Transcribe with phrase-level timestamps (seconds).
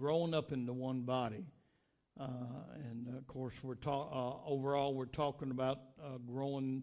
[0.00, 1.44] growing up into one body.
[2.18, 2.24] Uh,
[2.88, 6.82] and of course, we're uh, overall we're talking about uh, growing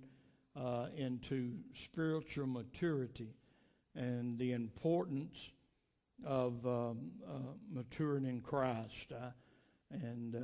[0.55, 3.33] uh, into spiritual maturity
[3.95, 5.51] and the importance
[6.24, 9.12] of um, uh, maturing in Christ.
[9.12, 9.32] Uh,
[9.90, 10.36] and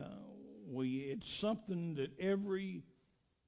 [0.68, 2.82] we it's something that every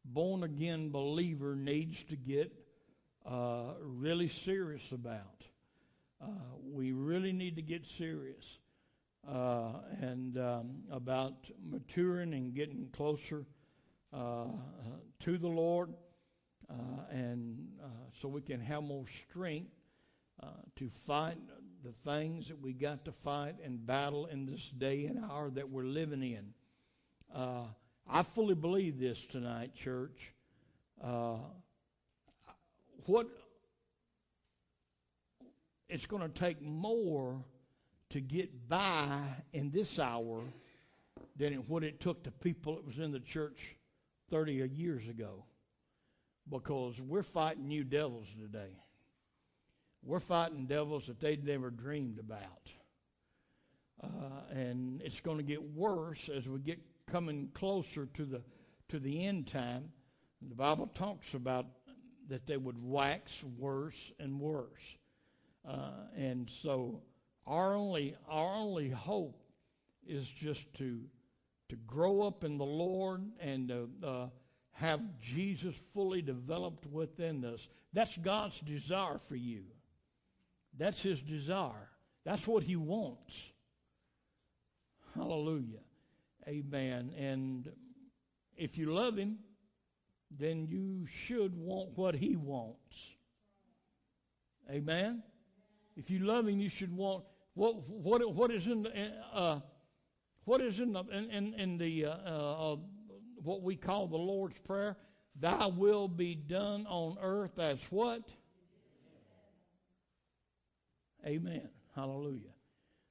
[0.03, 2.51] born again believer needs to get
[3.81, 5.47] really serious about.
[6.63, 8.59] we really need to get serious
[9.27, 13.45] uh, and um, about maturing and getting closer
[14.13, 14.45] uh,
[15.19, 15.93] to the Lord,
[16.69, 16.73] uh,
[17.09, 17.87] and uh,
[18.21, 19.71] so we can have more strength
[20.41, 21.37] uh, to fight
[21.83, 25.69] the things that we got to fight and battle in this day and hour that
[25.69, 26.53] we're living in.
[28.07, 30.33] I fully believe this tonight, church.
[33.05, 33.27] what
[35.89, 37.43] it's going to take more
[38.15, 39.19] to get by
[39.51, 40.39] in this hour
[41.35, 43.75] than in what it took to people that was in the church
[44.29, 45.43] 30 years ago
[46.49, 48.79] because we're fighting new devils today.
[50.01, 52.71] We're fighting devils that they'd never dreamed about.
[54.01, 56.79] Uh, and it's going to get worse as we get
[57.11, 58.41] coming closer to the
[58.87, 59.91] to the end time.
[60.41, 61.65] The Bible talks about
[62.29, 64.95] that they would wax worse and worse.
[65.67, 67.01] Uh, and so
[67.47, 69.43] our only, our only hope
[70.07, 71.01] is just to,
[71.69, 73.71] to grow up in the Lord and
[74.03, 74.27] uh,
[74.71, 77.67] have Jesus fully developed within us.
[77.93, 79.63] That's God's desire for you.
[80.77, 81.89] That's His desire.
[82.25, 83.51] That's what He wants.
[85.15, 85.79] Hallelujah.
[86.47, 87.13] Amen.
[87.17, 87.71] And
[88.57, 89.37] if you love Him,
[90.29, 93.11] then you should want what He wants.
[94.69, 95.23] Amen.
[95.95, 97.23] If you love Him, you should want
[97.55, 99.59] what, what, what is in the, uh,
[100.43, 102.75] what is in the, in, in, the, uh, uh,
[103.41, 104.97] what we call the Lord's Prayer?
[105.39, 108.21] Thy will be done on earth as what?
[111.25, 111.69] Amen.
[111.95, 112.53] Hallelujah.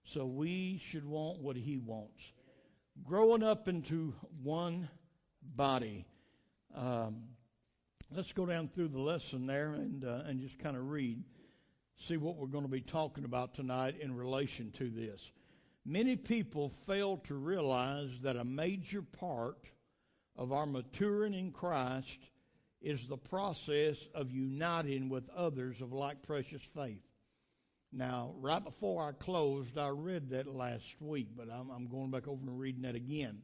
[0.04, 2.32] So we should want what he wants.
[3.02, 4.88] Growing up into one
[5.42, 6.06] body.
[6.74, 7.22] Um,
[8.14, 11.24] let's go down through the lesson there and, uh, and just kind of read
[11.96, 15.30] see what we're going to be talking about tonight in relation to this.
[15.86, 19.58] Many people fail to realize that a major part
[20.36, 22.18] of our maturing in Christ
[22.80, 27.02] is the process of uniting with others of like precious faith.
[27.92, 32.26] Now, right before I closed, I read that last week, but I'm, I'm going back
[32.26, 33.42] over and reading that again.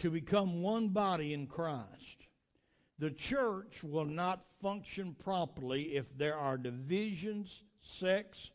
[0.00, 2.25] To become one body in Christ
[2.98, 8.50] the church will not function properly if there are divisions, sects,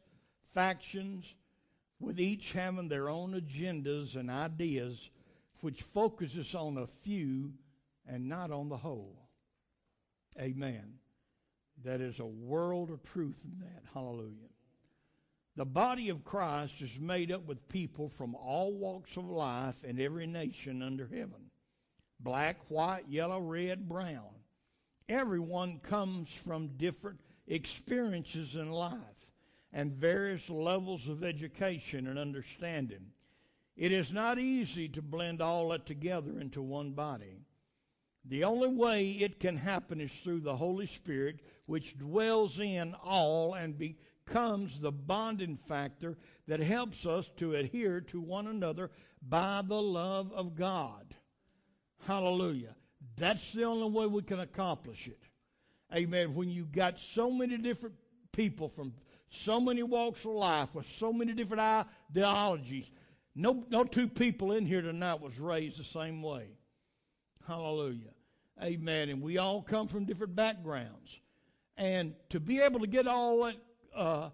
[0.54, 1.36] factions,
[2.00, 5.12] with each having their own agendas and ideas,
[5.60, 7.54] which focuses on a few
[8.08, 9.16] and not on the whole.
[10.40, 10.96] Amen.
[11.84, 13.84] That is a world of truth in that.
[13.94, 14.50] Hallelujah.
[15.56, 20.00] The body of Christ is made up with people from all walks of life in
[20.00, 21.51] every nation under heaven
[22.24, 24.30] black, white, yellow, red, brown.
[25.10, 29.00] Everyone comes from different experiences in life
[29.74, 33.08] and various levels of education and understanding.
[33.76, 37.40] It is not easy to blend all that together into one body.
[38.26, 43.56] The only way it can happen is through the Holy Spirit, which dwells in all
[43.56, 46.18] and becomes the bonding factor
[46.48, 51.16] that helps us to adhere to one another by the love of God.
[52.06, 52.76] Hallelujah.
[53.16, 55.20] That's the only way we can accomplish it.
[55.94, 56.34] Amen.
[56.34, 57.96] When you got so many different
[58.32, 58.94] people from
[59.30, 62.90] so many walks of life with so many different ideologies,
[63.36, 66.48] no, no two people in here tonight was raised the same way.
[67.48, 68.14] Hallelujah.
[68.62, 69.10] Amen.
[69.10, 71.20] And we all come from different backgrounds.
[71.78, 73.56] And to be able to get all that
[73.96, 74.30] uh,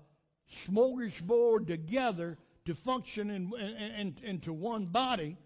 [0.67, 5.37] smorgasbord together to function in, in, in, into one body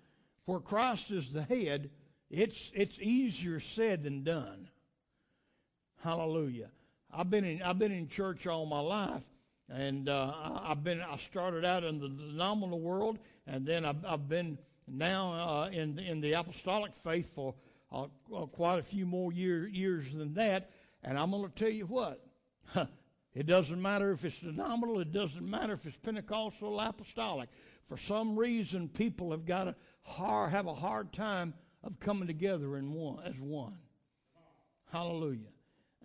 [0.45, 1.91] where Christ is the head,
[2.31, 4.69] it's, it's easier said than done.
[6.01, 6.69] Hallelujah.
[7.13, 9.23] I've been in, I've been in church all my life,
[9.69, 10.33] and uh,
[10.63, 14.57] I've been I started out in the, nominal world, and then I've, I've been
[14.87, 17.53] now uh, in in the apostolic faith for
[17.91, 18.05] uh,
[18.53, 20.71] quite a few more year, years than that.
[21.03, 22.23] And I'm going to tell you what,
[23.33, 27.49] it doesn't matter if it's nominal, it doesn't matter if it's Pentecostal, apostolic.
[27.83, 32.93] For some reason, people have got hard have a hard time of coming together in
[32.93, 33.77] one as one.
[34.91, 35.49] Hallelujah.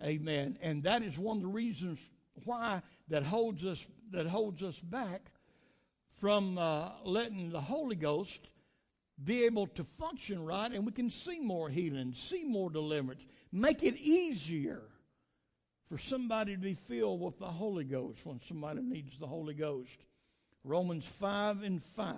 [0.03, 0.57] Amen.
[0.61, 1.99] And that is one of the reasons
[2.45, 5.31] why that holds us that holds us back
[6.19, 8.49] from uh, letting the Holy Ghost
[9.23, 13.83] be able to function right, and we can see more healing, see more deliverance, make
[13.83, 14.83] it easier
[15.89, 19.97] for somebody to be filled with the Holy Ghost when somebody needs the Holy Ghost.
[20.63, 22.15] Romans 5 and 5.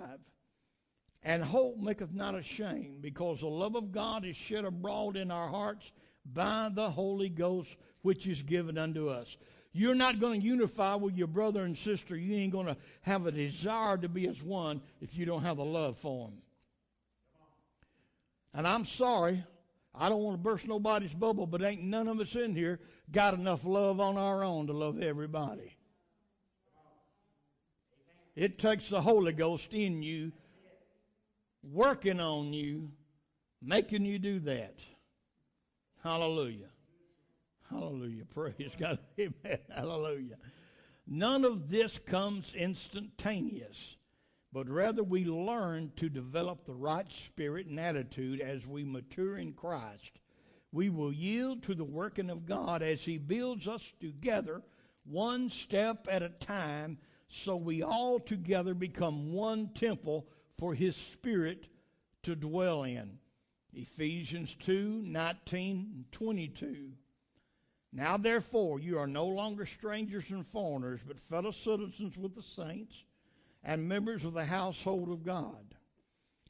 [1.22, 5.48] And hope maketh not ashamed, because the love of God is shed abroad in our
[5.48, 5.92] hearts
[6.24, 9.36] by the Holy Ghost, which is given unto us.
[9.72, 12.16] You're not going to unify with your brother and sister.
[12.16, 15.58] You ain't going to have a desire to be as one if you don't have
[15.58, 16.38] a love for them.
[18.52, 19.44] And I'm sorry,
[19.94, 22.80] I don't want to burst nobody's bubble, but ain't none of us in here
[23.12, 25.76] got enough love on our own to love everybody.
[28.34, 30.32] It takes the Holy Ghost in you,
[31.62, 32.90] working on you,
[33.62, 34.80] making you do that.
[36.02, 36.70] Hallelujah.
[37.68, 38.24] Hallelujah.
[38.34, 38.98] Praise God.
[39.18, 39.58] Amen.
[39.74, 40.36] Hallelujah.
[41.06, 43.96] None of this comes instantaneous,
[44.52, 49.52] but rather we learn to develop the right spirit and attitude as we mature in
[49.52, 50.20] Christ.
[50.72, 54.62] We will yield to the working of God as He builds us together
[55.04, 56.98] one step at a time
[57.28, 60.26] so we all together become one temple
[60.60, 61.66] for His Spirit
[62.22, 63.18] to dwell in.
[63.72, 66.92] Ephesians 2 19 and 22.
[67.92, 73.04] Now, therefore, you are no longer strangers and foreigners, but fellow citizens with the saints
[73.64, 75.74] and members of the household of God,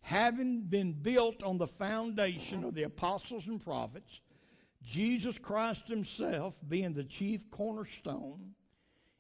[0.03, 4.21] having been built on the foundation of the apostles and prophets,
[4.83, 8.55] Jesus Christ Himself being the chief cornerstone,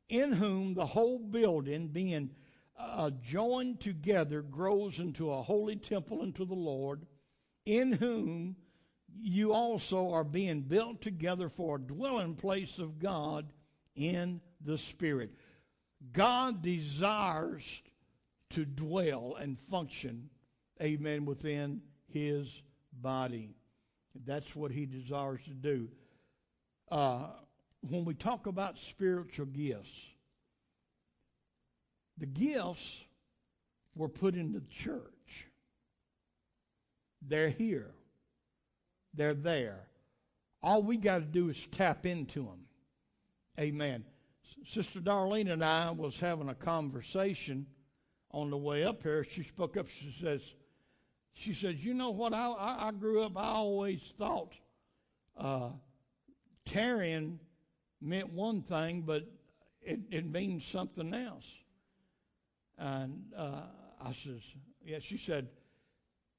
[0.08, 2.30] in whom the whole building, being
[2.80, 7.06] uh, joined together, grows into a holy temple unto the Lord,
[7.64, 8.56] in whom
[9.20, 13.52] you also are being built together for a dwelling place of God
[13.94, 15.34] in the Spirit.
[16.12, 17.82] God desires
[18.50, 20.30] to dwell and function,
[20.80, 22.62] amen, within his
[22.92, 23.54] body.
[24.24, 25.88] That's what he desires to do.
[26.90, 27.28] Uh,
[27.80, 30.10] when we talk about spiritual gifts,
[32.20, 33.02] the gifts
[33.96, 35.48] were put into the church.
[37.26, 37.90] They're here.
[39.14, 39.88] They're there.
[40.62, 42.66] All we got to do is tap into them.
[43.58, 44.04] Amen.
[44.66, 47.66] Sister Darlene and I was having a conversation
[48.30, 49.24] on the way up here.
[49.24, 49.88] She spoke up.
[49.88, 50.42] She says,
[51.32, 52.34] "She says, you know what?
[52.34, 53.36] I I, I grew up.
[53.36, 54.54] I always thought
[55.36, 55.70] uh,
[58.02, 59.24] meant one thing, but
[59.82, 61.46] it, it means something else."
[62.80, 63.62] And uh,
[64.04, 64.40] I says,
[64.84, 65.48] "Yeah." She said,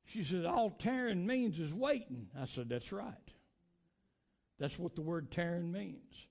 [0.05, 2.27] she said, All tarrying means is waiting.
[2.37, 3.15] I said, That's right.
[4.59, 6.27] That's what the word tarrying means.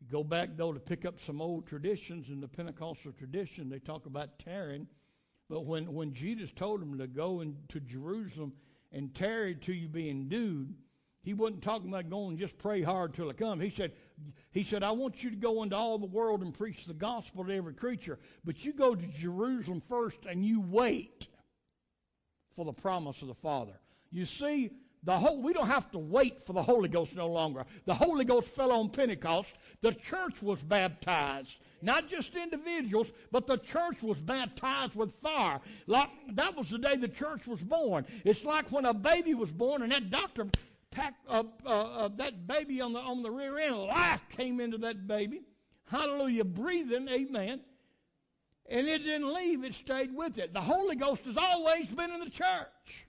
[0.00, 3.78] You go back, though, to pick up some old traditions in the Pentecostal tradition, they
[3.78, 4.86] talk about tarrying.
[5.50, 8.54] But when, when Jesus told them to go into Jerusalem
[8.92, 10.74] and tarry till you be endued,
[11.22, 13.62] he wasn't talking about going just pray hard till it comes.
[13.62, 13.92] He said,
[14.52, 17.44] he said, I want you to go into all the world and preach the gospel
[17.44, 21.26] to every creature, but you go to Jerusalem first and you wait
[22.54, 23.78] for the promise of the Father.
[24.10, 24.70] You see,
[25.04, 27.66] the whole, we don't have to wait for the Holy Ghost no longer.
[27.84, 29.52] The Holy Ghost fell on Pentecost.
[29.82, 31.58] The church was baptized.
[31.82, 35.60] Not just individuals, but the church was baptized with fire.
[35.86, 38.06] Like, that was the day the church was born.
[38.24, 40.46] It's like when a baby was born and that doctor
[40.94, 43.76] packed up uh, uh, that baby on the, on the rear end.
[43.76, 45.42] Life came into that baby.
[45.90, 46.44] Hallelujah.
[46.44, 47.08] Breathing.
[47.08, 47.60] Amen.
[48.66, 50.54] And it didn't leave, it stayed with it.
[50.54, 53.06] The Holy Ghost has always been in the church.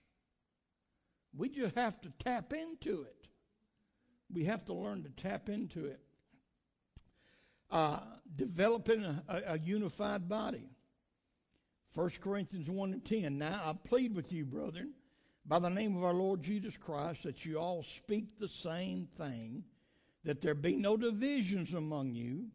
[1.36, 3.28] We just have to tap into it.
[4.32, 6.00] We have to learn to tap into it.
[7.72, 8.00] Uh,
[8.36, 10.70] developing a, a, unified body.
[11.94, 13.38] 1 Corinthians 1 and 10.
[13.38, 14.92] Now I plead with you, brethren,
[15.46, 19.64] by the name of our Lord Jesus Christ, that you all speak the same thing,
[20.24, 22.48] that there be no divisions among you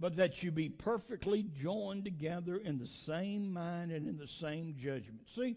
[0.00, 4.74] but that you be perfectly joined together in the same mind and in the same
[4.78, 5.28] judgment.
[5.28, 5.56] See,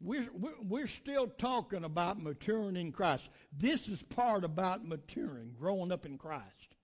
[0.00, 0.28] we're,
[0.68, 3.30] we're, still talking about maturing in Christ.
[3.56, 6.74] This is part about maturing, growing up in Christ.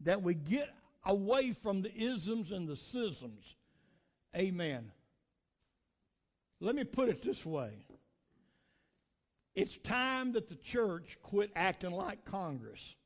[0.00, 0.70] That we get
[1.04, 3.56] away from the isms and the schisms.
[4.34, 4.90] Amen.
[6.60, 7.72] Let me put it this way
[9.60, 12.96] it's time that the church quit acting like Congress.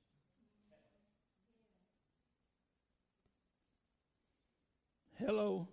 [5.18, 5.68] Hello.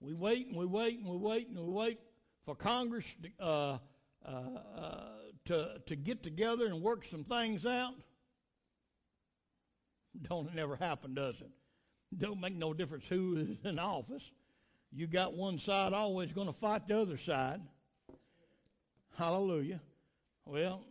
[0.00, 1.98] We wait and we wait and we wait and we wait
[2.44, 3.78] for Congress to, uh,
[4.26, 4.30] uh,
[4.76, 5.08] uh,
[5.46, 7.94] to, to get together and work some things out.
[10.20, 11.50] Don't it never happen, does it?
[12.18, 14.30] Don't make no difference who is in office.
[14.92, 17.60] You got one side always going to fight the other side.
[19.16, 19.80] Hallelujah.
[20.44, 20.82] Well,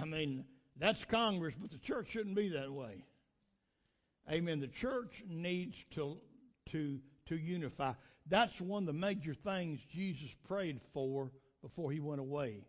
[0.00, 0.44] I mean,
[0.78, 3.04] that's Congress, but the church shouldn't be that way.
[4.30, 4.60] Amen.
[4.60, 6.18] The church needs to
[6.70, 7.92] to to unify.
[8.28, 12.64] That's one of the major things Jesus prayed for before he went away.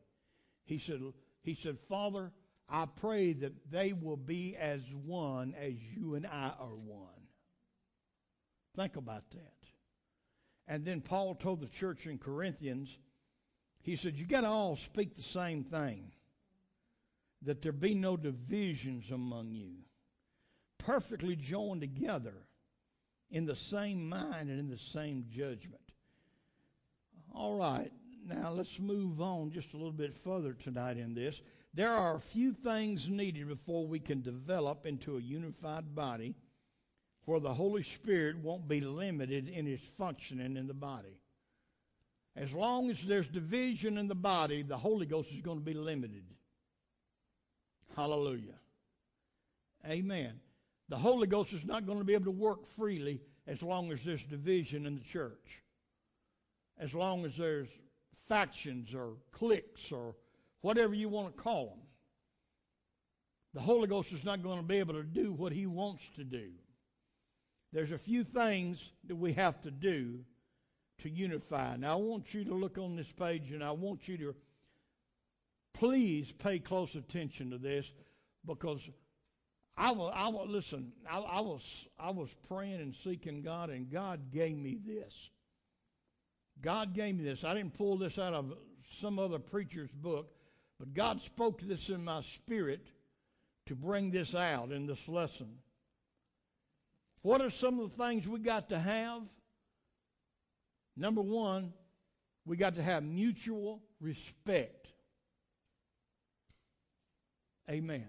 [0.65, 1.01] He said,
[1.41, 2.31] he said, Father,
[2.69, 7.27] I pray that they will be as one as you and I are one.
[8.75, 9.62] Think about that.
[10.67, 12.97] And then Paul told the church in Corinthians,
[13.81, 16.11] he said, You got to all speak the same thing,
[17.41, 19.71] that there be no divisions among you,
[20.77, 22.47] perfectly joined together
[23.29, 25.81] in the same mind and in the same judgment.
[27.33, 27.91] All right,
[28.25, 31.41] now let's move on just a little bit further tonight in this.
[31.73, 36.35] There are a few things needed before we can develop into a unified body
[37.25, 41.19] where the Holy Spirit won't be limited in his functioning in the body.
[42.35, 45.73] As long as there's division in the body, the Holy Ghost is going to be
[45.73, 46.23] limited.
[47.95, 48.55] Hallelujah.
[49.87, 50.39] Amen.
[50.89, 54.03] The Holy Ghost is not going to be able to work freely as long as
[54.03, 55.61] there's division in the church.
[56.79, 57.69] As long as there's
[58.27, 60.15] factions or cliques or
[60.61, 61.79] whatever you want to call them.
[63.53, 66.23] The Holy Ghost is not going to be able to do what He wants to
[66.23, 66.49] do.
[67.73, 70.19] There's a few things that we have to do
[70.99, 71.75] to unify.
[71.75, 74.35] Now, I want you to look on this page and I want you to
[75.73, 77.91] please pay close attention to this
[78.45, 78.79] because
[79.75, 83.89] I will, I will listen, I, I, was, I was praying and seeking God, and
[83.89, 85.31] God gave me this.
[86.61, 87.43] God gave me this.
[87.43, 88.53] I didn't pull this out of
[88.99, 90.31] some other preacher's book,
[90.77, 92.85] but God spoke this in my spirit
[93.65, 95.55] to bring this out in this lesson.
[97.23, 99.23] What are some of the things we got to have?
[100.95, 101.73] Number one,
[102.45, 104.89] we got to have mutual respect.
[107.69, 108.07] Amen.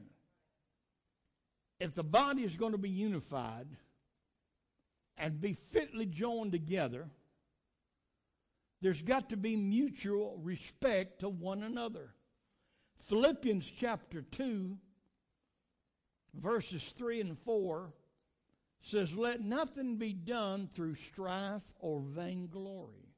[1.78, 3.68] If the body is going to be unified
[5.16, 7.08] and be fitly joined together,
[8.82, 12.14] there's got to be mutual respect to one another.
[13.08, 14.76] Philippians chapter 2,
[16.34, 17.92] verses 3 and 4
[18.84, 23.14] says, Let nothing be done through strife or vainglory,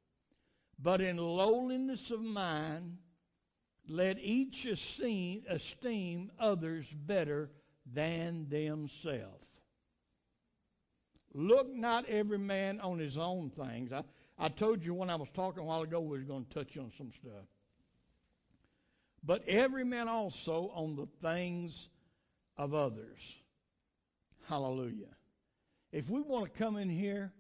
[0.79, 2.99] but in lowliness of mind,
[3.89, 7.51] let each esteem, esteem others better
[7.93, 9.45] than themselves.
[11.35, 13.93] Look not every man on his own things.
[13.93, 14.03] I,
[14.39, 16.79] I told you when I was talking a while ago we was going to touch
[16.79, 17.47] on some stuff.
[19.23, 21.89] But every man also on the things
[22.57, 23.35] of others.
[24.49, 25.16] Hallelujah.
[25.93, 27.33] If we want to come in here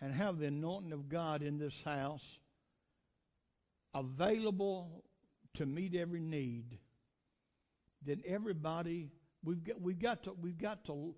[0.00, 2.38] and have the anointing of God in this house
[3.94, 5.04] available
[5.54, 6.78] to meet every need,
[8.04, 9.08] then everybody
[9.44, 11.14] we've got we've got to we've got to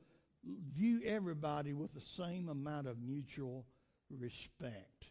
[0.74, 3.66] view everybody with the same amount of mutual
[4.10, 5.06] respect.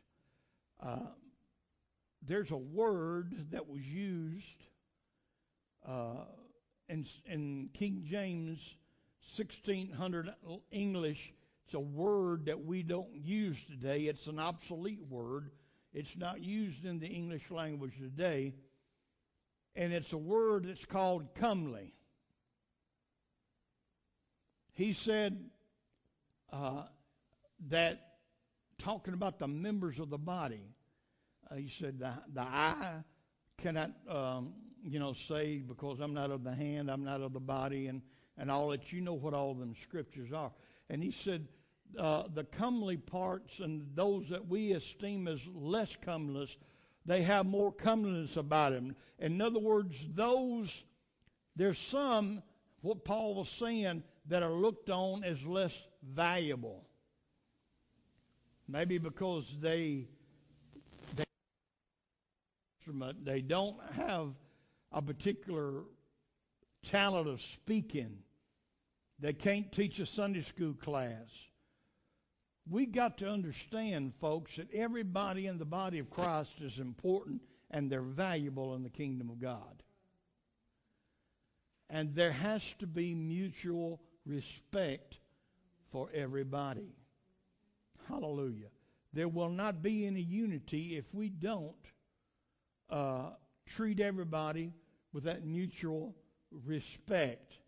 [0.81, 1.07] Uh,
[2.21, 4.67] there's a word that was used
[5.87, 6.25] uh,
[6.89, 8.75] in, in King James
[9.33, 10.33] 1600
[10.71, 11.33] English.
[11.65, 14.03] It's a word that we don't use today.
[14.03, 15.49] It's an obsolete word.
[15.93, 18.53] It's not used in the English language today.
[19.75, 21.93] And it's a word that's called comely.
[24.73, 25.49] He said
[26.53, 26.83] uh,
[27.69, 27.99] that
[28.77, 30.75] talking about the members of the body,
[31.49, 33.03] uh, he said the, the eye
[33.57, 34.53] cannot, um,
[34.83, 38.01] you know, say because I'm not of the hand, I'm not of the body, and,
[38.37, 38.91] and all that.
[38.91, 40.51] You know what all them scriptures are.
[40.89, 41.47] And he said
[41.97, 46.57] uh, the comely parts and those that we esteem as less comeliness,
[47.05, 48.95] they have more comeliness about them.
[49.19, 50.83] In other words, those,
[51.55, 52.41] there's some,
[52.81, 56.83] what Paul was saying, that are looked on as less valuable.
[58.67, 60.07] Maybe because they,
[61.15, 61.23] they
[63.23, 64.33] they don't have
[64.91, 65.83] a particular
[66.83, 68.17] talent of speaking.
[69.19, 71.29] They can't teach a Sunday school class.
[72.69, 77.91] We got to understand, folks, that everybody in the body of Christ is important and
[77.91, 79.83] they're valuable in the kingdom of God.
[81.89, 85.19] And there has to be mutual respect
[85.91, 86.95] for everybody.
[88.07, 88.69] Hallelujah.
[89.13, 91.75] There will not be any unity if we don't
[92.89, 93.29] uh,
[93.65, 94.73] treat everybody
[95.13, 96.15] with that mutual
[96.51, 97.59] respect.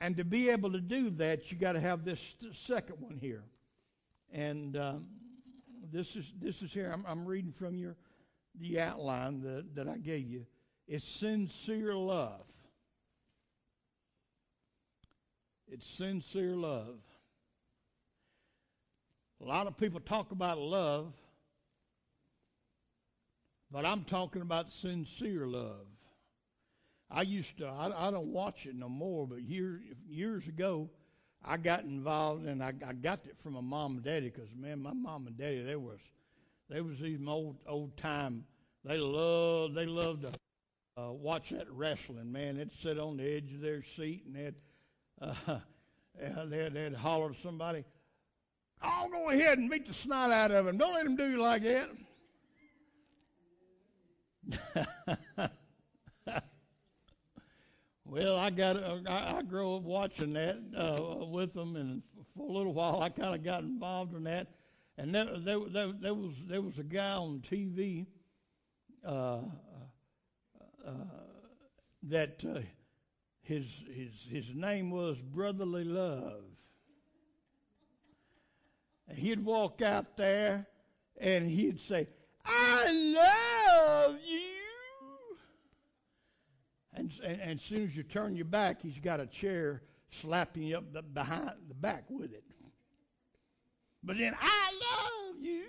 [0.00, 3.44] And to be able to do that, you got to have this second one here.
[4.32, 5.06] And um,
[5.90, 6.90] this is this is here.
[6.92, 7.96] I'm, I'm, reading from your
[8.58, 10.46] the outline that, that I gave you.
[10.86, 12.44] It's sincere love.
[15.68, 16.98] It's sincere love.
[19.40, 21.12] A lot of people talk about love,
[23.70, 25.86] but I'm talking about sincere love.
[27.10, 30.90] I used to, I, I don't watch it no more, but years, years ago,
[31.44, 34.80] I got involved and I, I got it from my mom and daddy because, man,
[34.80, 36.00] my mom and daddy, they was,
[36.68, 38.44] they was these old, old time,
[38.84, 40.32] they loved, they loved to
[41.00, 42.56] uh, watch that wrestling, man.
[42.56, 44.54] They'd sit on the edge of their seat and they'd,
[45.20, 45.58] uh,
[46.48, 47.84] they'd, they'd holler to somebody,
[48.82, 50.76] I'll go ahead and beat the snot out of him.
[50.76, 51.90] Don't let him do you like that.
[58.08, 58.76] well, I got
[59.08, 62.02] I, I grew up watching that uh, with them, and
[62.36, 64.48] for a little while I kind of got involved in that.
[64.98, 68.06] And there, there, there, there, was there was a guy on TV
[69.04, 69.40] uh,
[70.86, 70.90] uh,
[72.04, 72.60] that uh,
[73.42, 76.44] his his his name was Brotherly Love
[79.14, 80.66] he'd walk out there
[81.18, 82.08] and he'd say,
[82.44, 84.55] I love you.
[87.06, 90.64] And, and, and as soon as you turn your back, he's got a chair slapping
[90.64, 92.42] you up the, behind the back with it.
[94.02, 95.64] But then, I love you.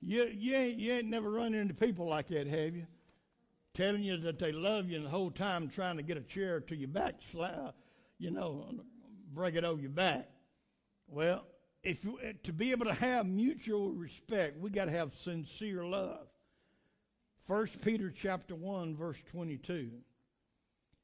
[0.00, 2.86] you, you, ain't, you ain't never run into people like that, have you?
[3.74, 6.60] Telling you that they love you and the whole time trying to get a chair
[6.60, 7.16] to your back,
[8.18, 8.70] you know,
[9.32, 10.28] break it over your back.
[11.08, 11.44] Well,
[11.82, 16.26] if you, to be able to have mutual respect, we got to have sincere love.
[17.48, 19.90] First Peter chapter 1 verse 22.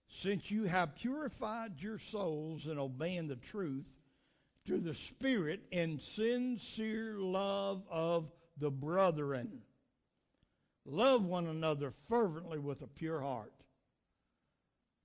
[0.09, 3.91] Since you have purified your souls in obeying the truth
[4.67, 9.63] through the Spirit in sincere love of the brethren.
[10.85, 13.55] Love one another fervently with a pure heart.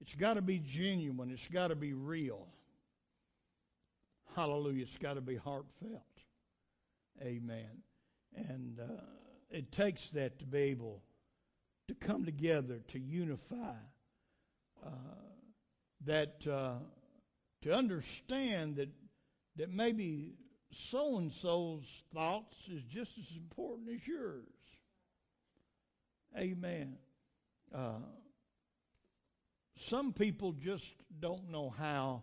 [0.02, 1.32] It's got to be genuine.
[1.32, 2.48] It's got to be real.
[4.36, 4.84] Hallelujah.
[4.84, 6.04] It's got to be heartfelt.
[7.22, 7.82] Amen.
[8.36, 9.04] And uh,
[9.50, 11.02] it takes that to be able
[11.89, 13.73] to come together, to unify,
[14.86, 14.89] uh,
[16.06, 16.75] that uh,
[17.63, 18.89] to understand that
[19.56, 20.36] that maybe
[20.71, 24.45] so and so's thoughts is just as important as yours.
[26.38, 26.97] Amen.
[27.73, 28.04] Uh,
[29.75, 32.21] some people just don't know how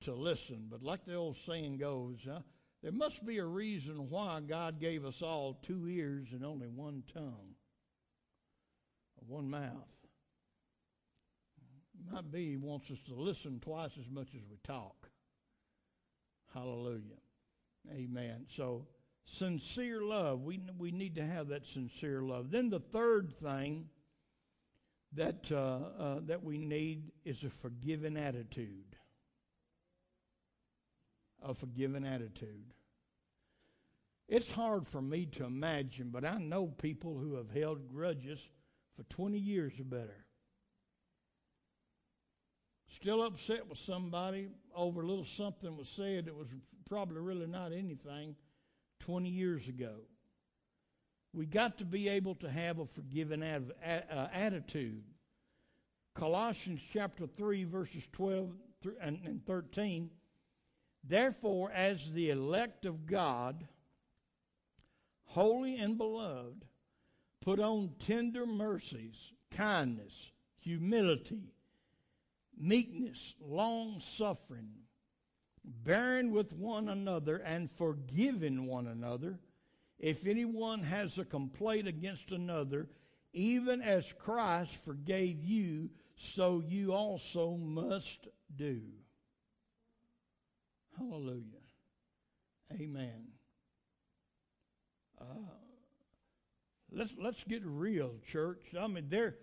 [0.00, 0.66] to listen.
[0.68, 2.40] But like the old saying goes, uh,
[2.82, 7.04] there must be a reason why God gave us all two ears and only one
[7.14, 7.51] tongue,
[9.28, 9.88] one mouth.
[12.10, 15.08] Might be He wants us to listen twice as much as we talk.
[16.52, 17.20] Hallelujah.
[17.90, 18.46] Amen.
[18.48, 18.86] So,
[19.24, 20.42] sincere love.
[20.42, 22.50] We, we need to have that sincere love.
[22.50, 23.88] Then the third thing
[25.14, 28.96] that, uh, uh, that we need is a forgiving attitude
[31.44, 32.74] a forgiving attitude.
[34.28, 38.40] It's hard for me to imagine, but I know people who have held grudges
[38.96, 40.26] for 20 years or better.
[42.88, 46.48] Still upset with somebody over a little something was said that was
[46.88, 48.36] probably really not anything
[49.00, 49.94] 20 years ago.
[51.32, 55.02] We got to be able to have a forgiving ad, uh, attitude.
[56.14, 58.50] Colossians chapter 3, verses 12
[59.00, 60.10] and 13
[61.04, 63.66] Therefore, as the elect of God,
[65.24, 66.64] holy and beloved,
[67.42, 71.52] put on tender mercies, kindness, humility,
[72.56, 74.70] meekness, long suffering,
[75.64, 79.38] bearing with one another and forgiving one another.
[79.98, 82.88] If anyone has a complaint against another,
[83.32, 88.82] even as Christ forgave you, so you also must do.
[90.96, 91.42] Hallelujah.
[92.72, 93.26] Amen.
[95.20, 95.24] Uh,
[96.92, 98.74] let's let's get real, church.
[98.78, 99.36] I mean, there,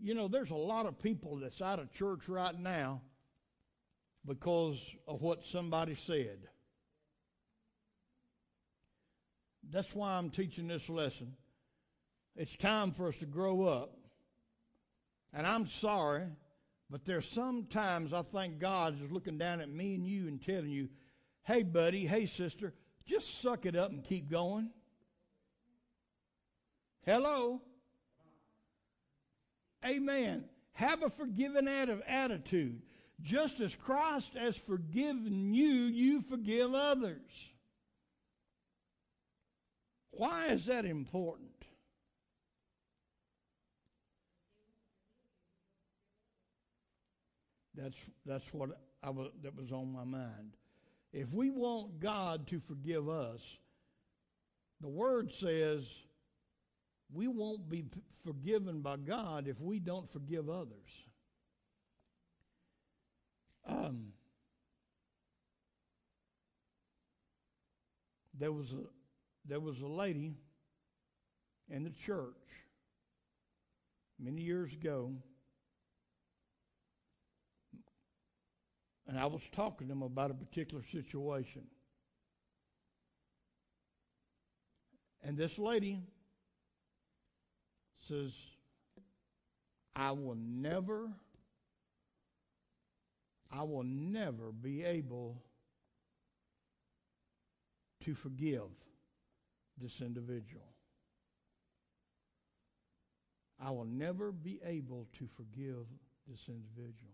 [0.00, 3.02] you know, there's a lot of people that's out of church right now
[4.26, 6.48] because of what somebody said.
[9.68, 11.34] That's why I'm teaching this lesson.
[12.36, 13.96] It's time for us to grow up.
[15.32, 16.26] And I'm sorry
[16.88, 20.70] but there's sometimes I think God is looking down at me and you and telling
[20.70, 20.88] you,
[21.42, 24.70] hey, buddy, hey, sister, just suck it up and keep going.
[27.06, 27.62] Hello?
[29.84, 30.44] Amen.
[30.72, 32.82] Have a forgiving attitude.
[33.22, 37.52] Just as Christ has forgiven you, you forgive others.
[40.10, 41.50] Why is that important?
[47.74, 48.70] That's, that's what
[49.02, 50.56] I was, that was on my mind.
[51.12, 53.58] If we want God to forgive us,
[54.80, 55.86] the Word says
[57.12, 57.84] we won't be
[58.24, 60.90] forgiven by God if we don't forgive others.
[63.66, 64.12] Um,
[68.38, 68.84] there was a
[69.48, 70.34] there was a lady
[71.68, 72.34] in the church
[74.18, 75.12] many years ago
[79.08, 81.62] and I was talking to them about a particular situation.
[85.22, 86.00] And this lady
[88.06, 88.32] says,
[89.94, 91.10] I will never,
[93.50, 95.42] I will never be able
[98.04, 98.68] to forgive
[99.78, 100.62] this individual.
[103.60, 105.86] I will never be able to forgive
[106.28, 107.12] this individual.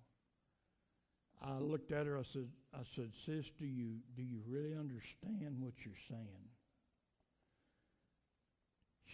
[1.40, 2.18] I looked at her.
[2.18, 6.51] I said, "I said, sis, do you do you really understand what you're saying?"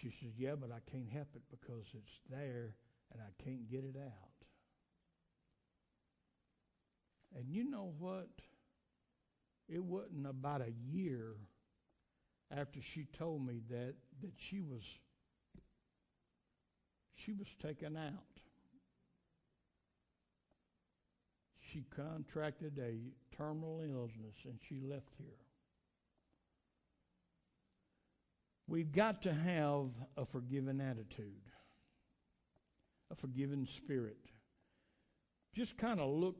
[0.01, 2.75] She said, "Yeah, but I can't help it because it's there
[3.11, 4.45] and I can't get it out."
[7.35, 8.29] And you know what?
[9.67, 11.35] It wasn't about a year
[12.49, 14.83] after she told me that that she was
[17.15, 18.39] she was taken out.
[21.71, 25.48] she contracted a terminal illness and she left here.
[28.69, 31.41] We've got to have a forgiving attitude,
[33.09, 34.19] a forgiving spirit.
[35.55, 36.35] Just kind of look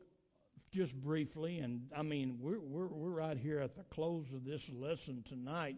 [0.72, 4.62] just briefly, and I mean, we're, we're, we're right here at the close of this
[4.70, 5.78] lesson tonight.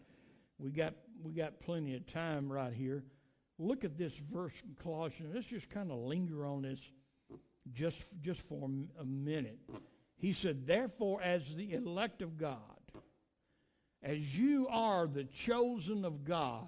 [0.60, 3.06] We got, we got plenty of time right here.
[3.58, 5.34] Look at this verse in Colossians.
[5.34, 6.82] Let's just kind of linger on this
[7.72, 9.60] just, just for a minute.
[10.18, 12.81] He said, Therefore, as the elect of God,
[14.04, 16.68] as you are the chosen of God,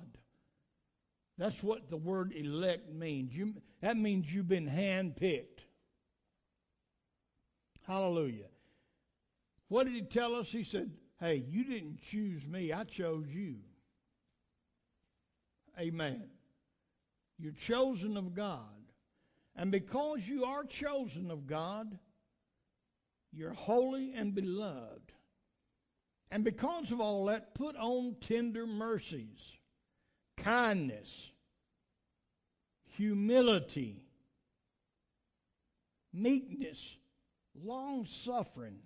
[1.38, 3.34] that's what the word elect means.
[3.36, 5.66] You, that means you've been handpicked.
[7.88, 8.46] Hallelujah.
[9.68, 10.52] What did he tell us?
[10.52, 13.56] He said, Hey, you didn't choose me, I chose you.
[15.80, 16.26] Amen.
[17.40, 18.60] You're chosen of God.
[19.56, 21.98] And because you are chosen of God,
[23.32, 25.13] you're holy and beloved.
[26.34, 29.54] And because of all that, put on tender mercies,
[30.36, 31.32] kindness,
[32.98, 34.04] humility,
[36.12, 36.98] meekness,
[37.54, 38.80] long suffering,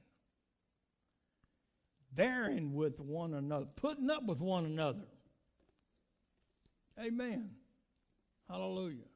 [2.12, 5.08] bearing with one another, putting up with one another.
[7.00, 7.52] Amen.
[8.50, 9.08] Hallelujah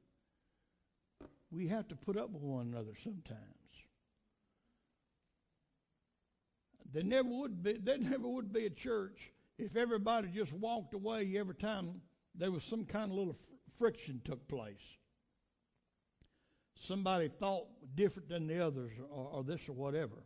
[1.51, 3.60] we have to put up with one another sometimes.
[6.93, 11.35] There never would be there never would be a church if everybody just walked away
[11.37, 12.01] every time
[12.35, 14.97] there was some kind of little fr- friction took place.
[16.77, 20.23] Somebody thought different than the others, or, or this or whatever.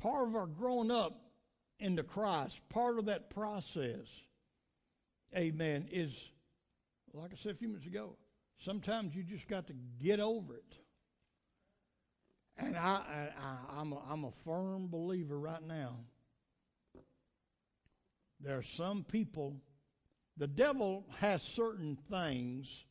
[0.00, 1.20] Part of our growing up
[1.78, 4.08] into Christ, part of that process,
[5.36, 6.30] amen, is
[7.12, 8.16] like I said a few minutes ago,
[8.60, 10.76] Sometimes you just got to get over it.
[12.62, 13.00] And I,
[13.74, 15.96] I, am a, I'm a firm believer right now.
[18.40, 19.56] There are some people,
[20.36, 22.84] the devil has certain things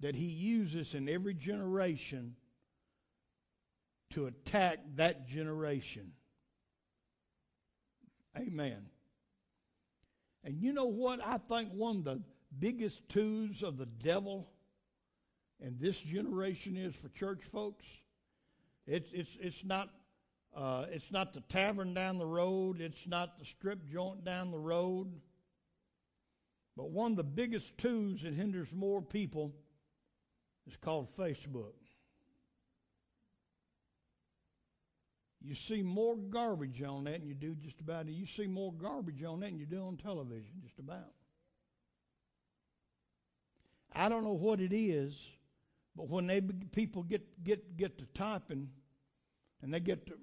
[0.00, 2.34] that he uses in every generation
[4.10, 6.12] to attack that generation.
[8.36, 8.86] Amen.
[10.44, 11.24] And you know what?
[11.24, 12.20] I think one of the
[12.58, 14.48] biggest tools of the devil
[15.60, 17.86] and this generation is for church folks.
[18.86, 19.90] It's it's it's not
[20.56, 22.80] uh, it's not the tavern down the road.
[22.80, 25.12] It's not the strip joint down the road.
[26.76, 29.54] But one of the biggest tools that hinders more people
[30.66, 31.72] is called Facebook.
[35.44, 38.08] You see more garbage on that than you do just about.
[38.08, 41.12] You see more garbage on that than you do on television, just about.
[43.92, 45.20] I don't know what it is,
[45.94, 48.70] but when they people get get get to typing,
[49.60, 50.14] and they get to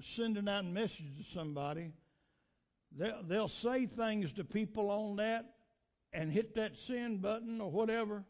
[0.00, 1.92] sending out messages to somebody,
[2.92, 5.54] they'll, they'll say things to people on that,
[6.12, 8.24] and hit that send button or whatever.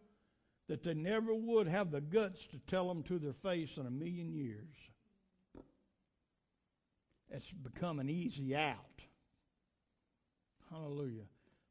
[0.69, 3.91] that they never would have the guts to tell them to their face in a
[3.91, 4.75] million years.
[7.31, 9.03] It's become an easy out.
[10.71, 11.27] Hallelujah.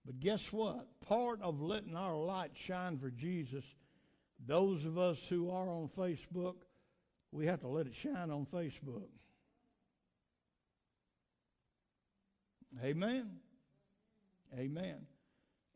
[0.05, 0.87] But guess what?
[1.01, 3.65] Part of letting our light shine for Jesus,
[4.43, 6.55] those of us who are on Facebook,
[7.31, 9.09] we have to let it shine on Facebook.
[12.83, 13.29] Amen.
[14.57, 14.97] Amen.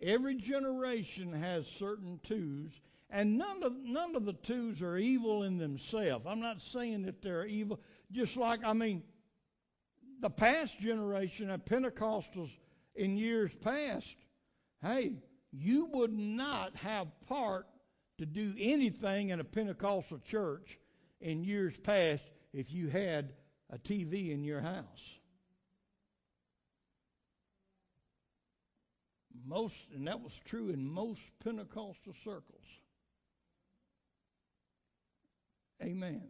[0.01, 2.71] Every generation has certain twos,
[3.09, 6.25] and none of none of the twos are evil in themselves.
[6.27, 7.79] I'm not saying that they're evil.
[8.11, 9.03] Just like I mean,
[10.21, 12.51] the past generation of Pentecostals
[12.95, 14.15] in years past,
[14.81, 15.15] hey,
[15.51, 17.67] you would not have part
[18.19, 20.77] to do anything in a Pentecostal church
[21.21, 23.31] in years past if you had
[23.69, 25.19] a TV in your house.
[29.45, 32.65] Most, and that was true in most Pentecostal circles.
[35.81, 36.21] Amen.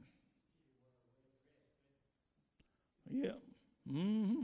[3.10, 3.32] Yeah.
[3.92, 4.44] Mm-hmm.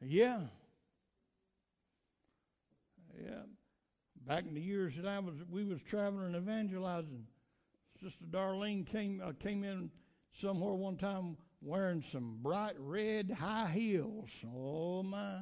[0.00, 0.40] Yeah.
[4.26, 7.26] Back in the years that I was, we was traveling and evangelizing.
[8.00, 9.90] Sister Darlene came uh, came in
[10.32, 14.30] somewhere one time wearing some bright red high heels.
[14.46, 15.38] Oh my!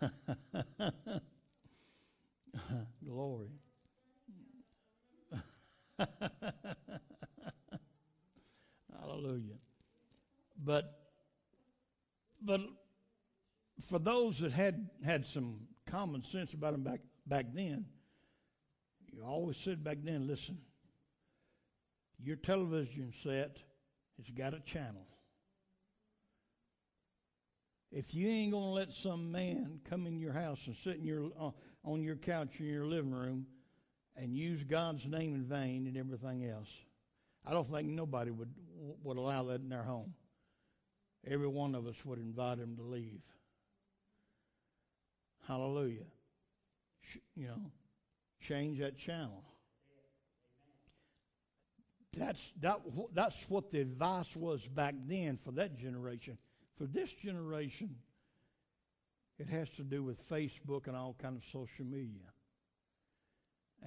[3.04, 3.48] Glory.
[9.00, 9.58] Hallelujah.
[10.64, 10.98] But
[12.40, 12.60] but
[13.84, 17.86] for those that had had some common sense about them back back then,
[19.12, 20.58] you always said back then, listen,
[22.18, 23.62] your television set
[24.16, 25.06] has got a channel.
[27.90, 31.30] If you ain't to let some man come in your house and sit in your,
[31.38, 31.50] uh,
[31.84, 33.46] on your couch in your living room
[34.16, 36.70] and use God's name in vain and everything else,
[37.44, 38.54] I don't think nobody would,
[39.02, 40.14] would allow that in their home.
[41.26, 43.20] Every one of us would invite him to leave.
[45.46, 46.06] Hallelujah.
[47.34, 47.72] You know,
[48.40, 49.44] change that channel.
[52.16, 52.80] That's, that,
[53.14, 56.36] that's what the advice was back then for that generation.
[56.76, 57.96] For this generation,
[59.38, 62.28] it has to do with Facebook and all kind of social media.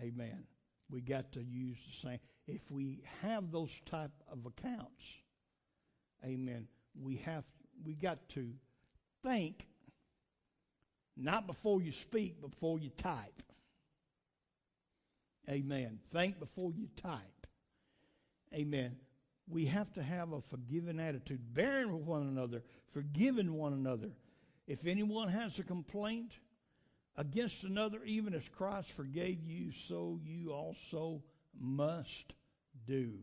[0.02, 0.44] Amen.
[0.90, 2.20] We got to use the same.
[2.48, 5.04] If we have those type of accounts,
[6.24, 6.68] amen,
[7.00, 7.44] we have
[7.84, 8.52] we got to
[9.24, 9.68] think
[11.18, 13.44] not before you speak, but before you type.
[15.50, 16.00] Amen.
[16.12, 17.48] Think before you type.
[18.54, 18.96] Amen.
[19.48, 24.10] We have to have a forgiving attitude, bearing with one another, forgiving one another.
[24.68, 26.32] If anyone has a complaint
[27.16, 31.22] against another, even as Christ forgave you, so you also
[31.60, 32.34] must
[32.88, 33.14] do.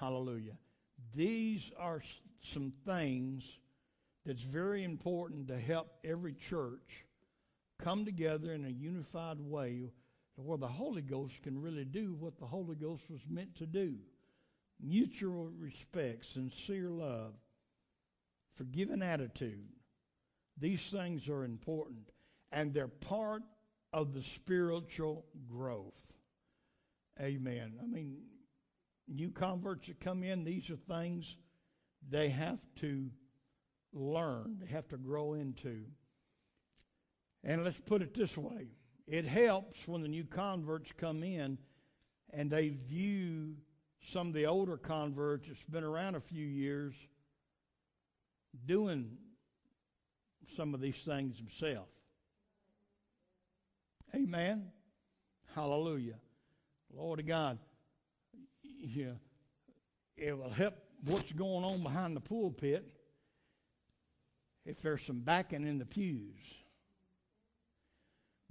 [0.00, 0.56] Hallelujah.
[1.14, 2.02] These are
[2.42, 3.44] some things
[4.24, 7.04] that's very important to help every church
[7.78, 9.90] come together in a unified way
[10.36, 13.96] where the Holy Ghost can really do what the Holy Ghost was meant to do
[14.82, 17.34] mutual respect, sincere love,
[18.56, 19.68] forgiving attitude.
[20.58, 22.10] These things are important,
[22.52, 23.42] and they're part
[23.92, 26.12] of the spiritual growth.
[27.20, 27.74] Amen.
[27.80, 28.16] I mean,
[29.08, 31.36] new converts that come in, these are things
[32.08, 33.10] they have to
[33.94, 35.84] learn, they have to grow into.
[37.42, 38.68] And let's put it this way
[39.06, 41.58] it helps when the new converts come in
[42.32, 43.54] and they view
[44.02, 46.94] some of the older converts that's been around a few years
[48.66, 49.16] doing
[50.56, 51.88] some of these things himself.
[54.14, 54.70] Amen.
[55.54, 56.16] Hallelujah.
[56.92, 57.58] Lord God.
[58.62, 59.14] Yeah.
[60.16, 62.93] It will help what's going on behind the pulpit
[64.64, 66.38] if there's some backing in the pews.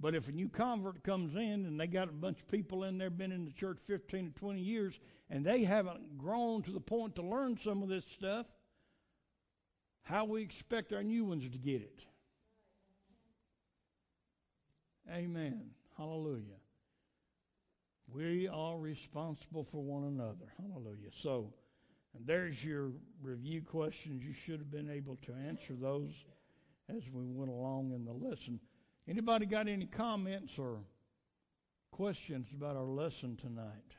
[0.00, 2.98] But if a new convert comes in and they got a bunch of people in
[2.98, 5.00] there, been in the church 15 to 20 years,
[5.30, 8.46] and they haven't grown to the point to learn some of this stuff,
[10.02, 12.00] how we expect our new ones to get it?
[15.10, 15.70] Amen.
[15.96, 16.60] Hallelujah.
[18.12, 20.52] We are responsible for one another.
[20.58, 21.10] Hallelujah.
[21.12, 21.52] So,
[22.14, 24.24] and there's your review questions.
[24.24, 26.12] You should have been able to answer those
[26.88, 28.60] as we went along in the lesson.
[29.08, 30.78] Anybody got any comments or
[31.90, 33.96] questions about our lesson tonight?